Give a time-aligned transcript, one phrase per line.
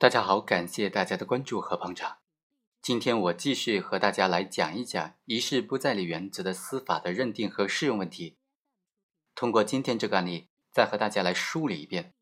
[0.00, 2.20] 大家好，感谢大家的关注和捧场。
[2.80, 8.38] 今天我继续和大家来讲一讲“一事不再理”原则的司法的认定和适用问题。
[9.34, 12.14] 通过今天这个案例，再和大家来梳理一遍，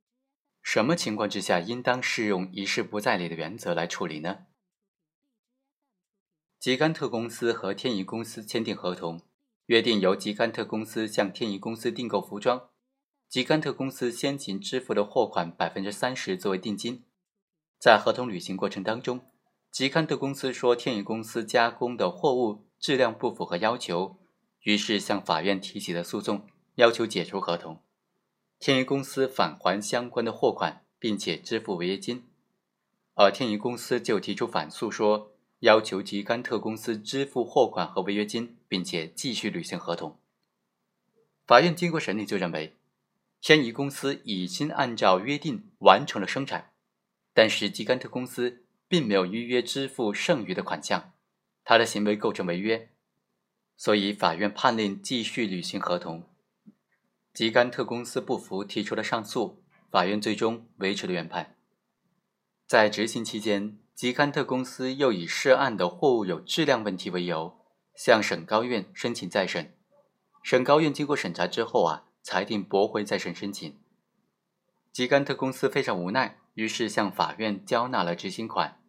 [0.60, 4.46] 什么情况之下应当适用“一事不再理”的原则来处理呢？
[6.58, 9.22] 吉甘特公司和天怡公司签订合同，
[9.66, 12.70] 约定由吉甘特公司向天怡公司订购服装，
[13.28, 17.04] 吉甘特公司先行支付的货款百分之三十作为定金。
[17.78, 19.20] 在合同履行过程当中，
[19.70, 24.18] 吉甘特公司说天宇公司加工的货物质量不符合要求，
[24.62, 27.80] 于是向法院提起了诉讼，要求解除合同。
[28.58, 32.24] 天宇公司返还相关的货款，并且支付违约金，
[33.14, 40.18] 而天宇公司就提出反诉，说要求吉甘特公司支付货款和违约金，并且继续履行合同。
[41.46, 42.76] 法院经过审理就认为，
[43.40, 46.72] 天宇公司已经按照约定完成了生产。
[47.38, 51.12] 但是吉甘特公司并没有预约支付剩余的款项，
[51.62, 52.90] 他的行为构成违约，
[53.76, 56.28] 所以法院判令继续履行合同。
[57.32, 61.54] 吉甘特公司不服，提出了上诉，法院最终维持了原判。
[62.66, 67.56] 在执行期间，吉甘特公司又以涉案的货物有质量问题为由，
[67.94, 69.72] 向省高院申请再审。
[70.42, 73.78] 省高院经过审查之后啊，裁定驳回再审申请。
[74.90, 76.40] 吉甘特公司非常无奈。
[76.58, 78.80] 于是向法院交纳了执行款，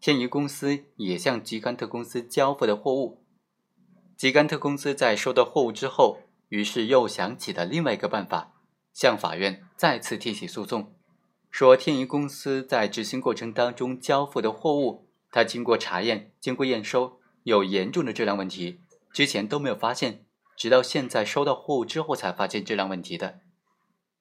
[0.00, 3.22] 天娱公司也向吉甘特公司交付的货物。
[4.16, 8.54] 吉甘特公司在收到货物之后，于是又想起了另外一个办法，
[8.94, 10.94] 向法院再次提起诉讼，
[11.50, 18.80] 说天娱公司在执行过程当中交付的货物，它经过查验、经过验收有严重的质量问题，
[19.12, 20.24] 之前都没有发现，
[20.56, 23.40] 直到现在收到货物之后才发现质量问题的。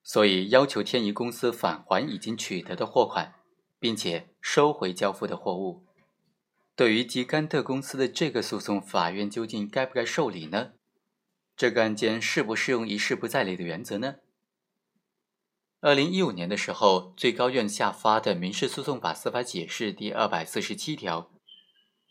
[0.03, 3.35] 所以要求天怡公司返还已经取得的货款，
[3.79, 5.85] 并且收回交付的货物。
[6.75, 10.71] 对于吉甘特公司的这个诉讼，法院究竟该不该受理呢？
[11.55, 14.15] 这个案件适不适用一事不再理的原则呢？
[15.79, 21.31] 二零一五年的时候，最高院下发的《民事诉讼法司法解释》第二百四十七条，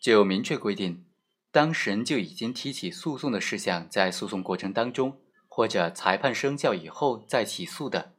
[0.01, 1.05] 就明确规定，
[1.51, 5.21] 当事人就已经提起诉讼的事项，在诉讼过程当中。
[5.53, 8.15] 或者裁判生效以后再起诉的，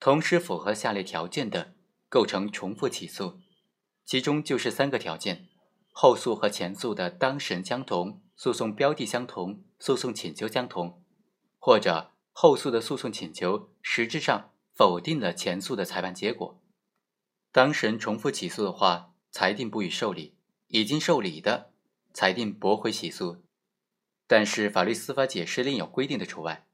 [0.00, 1.72] 同时符合下列条件的，
[2.08, 3.38] 构成重复起诉。
[4.04, 5.46] 其中就是三个条件：
[5.92, 11.00] 后诉和前诉的当事人相同，诉讼标的相同，诉讼请求相同；
[11.60, 16.60] 或者后诉的诉讼请求实质上否定了前诉的裁判结果。
[17.52, 20.34] 当事人重复起诉的话，裁定不予受理；
[20.66, 21.70] 已经受理的，
[22.12, 23.44] 裁定驳回起诉。
[24.26, 26.66] 但是法律司法解释另有规定的除外。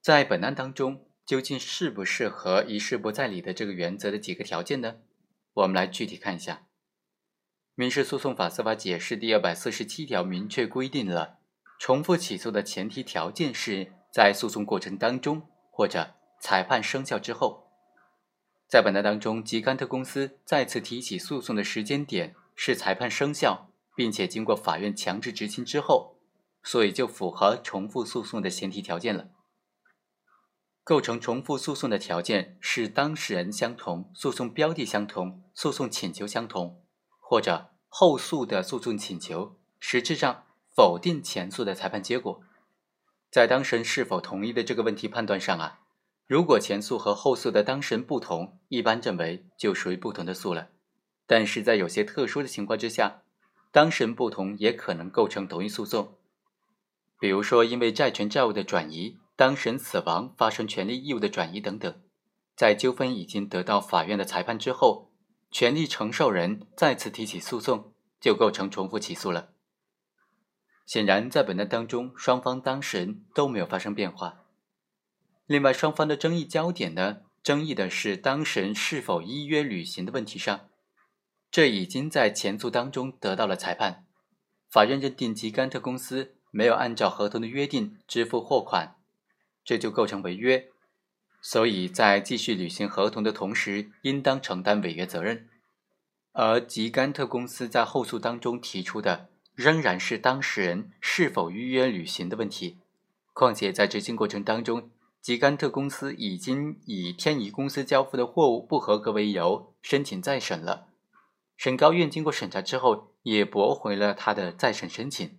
[0.00, 4.96] 在本案当中，究竟适不适合一事不再理的这个原则的几个条件呢？
[5.54, 6.66] 我们来具体看一下。
[7.74, 11.38] 民事诉讼法司法解释第二百四十七条明确规定了，
[11.78, 17.70] 重复起诉的前提条件是在诉讼过程当中或者裁判生效之后。
[18.68, 26.16] 在本案当中，吉甘特公司再次提起诉讼的时间点是裁判生效，并且经过法院强制执行之后，
[26.62, 29.28] 所以就符合重复诉讼的前提条件了。
[30.84, 36.82] 构成重复诉讼的条件是当事人相同、诉讼标的相同、诉讼请求相同，
[37.20, 40.44] 或者后诉的诉讼请求实质上
[40.74, 42.42] 否定前诉的裁判结果。
[43.30, 45.80] 在当事人是否同意的这个问题判断上啊，
[46.26, 50.70] 如果前诉和后诉的当事人不同，一般认为就属于不同的诉了。
[51.26, 53.21] 但是在有些特殊的情况之下，
[53.72, 56.16] 当事人不同也可能构成同一诉讼，
[57.18, 59.18] 比如说因为债权债务的转移。
[59.34, 62.00] 当事人死亡发生权利义务的转移等等，
[62.54, 65.10] 在纠纷已经得到法院的裁判之后，
[65.50, 69.48] 权利承受人再次提起诉讼，就构成重复起诉了。
[70.84, 74.44] 显然，在本案当中，双方当事人都没有发生变化。
[75.46, 80.68] 另外，双方的争议焦点呢，争议的是当事人是否依约履行的问题上，
[81.52, 84.06] 这已经在前诉当中得到了裁判，
[84.70, 88.96] 法院认定吉甘特公司没有按照合同的约定支付货款。
[89.62, 90.68] 这就构成违约，
[91.42, 95.46] 所以在继续履行合同的同时，应当承担违约责任。
[96.32, 102.78] 而吉甘特公司在后诉当中提出的，仍然是当事人是否预约履行的问题。
[103.34, 104.88] 况且在执行过程当中，
[105.20, 110.88] 吉甘特公司已经以天怡公司交付的货物不合格为由申请再审了，
[111.62, 115.38] 省高院经过审查之后，也驳回了他的再审申请，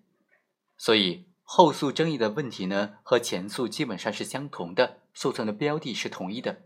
[0.78, 1.26] 所以。
[1.46, 6.62] 后诉争议的问题呢，和前诉基本上是相同的，诉讼的标的是统一的。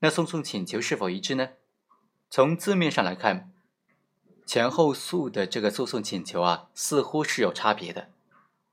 [0.00, 1.50] 那诉讼请求是否一致呢？
[2.28, 3.52] 从字面上来看，
[4.44, 8.08] 前后诉的这个诉讼请求啊，似乎是有差别的。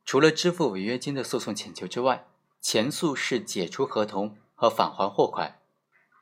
[0.03, 2.25] 除了支付违约金的诉讼请求之外，
[2.59, 5.59] 前诉是解除合同和返还货款，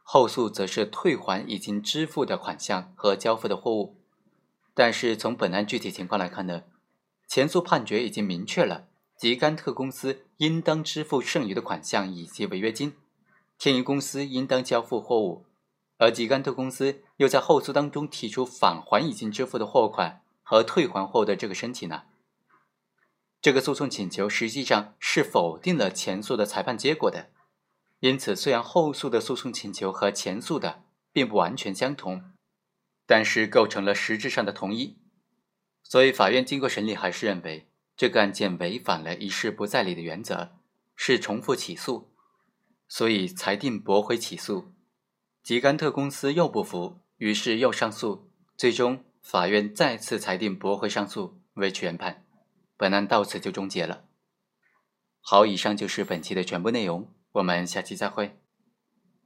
[0.04, 3.98] 后诉则是退还已经支付的款项和交付的货物。
[4.76, 6.64] 但是从本案具体情况来看呢，
[7.28, 12.94] 前诉判决已经明确了吉甘特公司应当支付剩余的款项以及违约金，
[13.58, 15.46] 天一公司应当交付货物，
[15.98, 22.04] 而吉甘特公司又在后诉当中提出返还已经支付的货款和退还后的这个申请呢。
[23.42, 27.30] 这个诉讼请求实际上是否定了前诉的裁判结果的，
[28.04, 30.84] 因此虽然后诉的诉讼请求和前诉的
[31.14, 32.34] 并不完全相同。
[33.06, 34.98] 但是构成了实质上的同一，
[35.84, 37.68] 所以法院经过审理还是认为
[37.98, 40.54] 这个案件违反了一事不再理的原则，
[40.96, 42.14] 是重复起诉，
[42.88, 44.74] 所以裁定驳回起诉。
[45.44, 52.26] 吉甘特公司又不服，于是又上诉，最终法院再次裁定驳回上诉，维持原判。
[52.78, 54.06] 本案到此就终结了。
[55.20, 58.43] 好，以上就是本期的全部内容，我们下期再会。